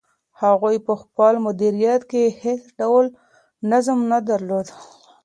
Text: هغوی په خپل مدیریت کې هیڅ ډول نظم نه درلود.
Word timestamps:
هغوی 0.41 0.75
په 0.85 0.93
خپل 1.01 1.33
مدیریت 1.47 2.01
کې 2.11 2.23
هیڅ 2.43 2.63
ډول 2.79 3.05
نظم 3.71 3.97
نه 4.11 4.19
درلود. 4.29 4.67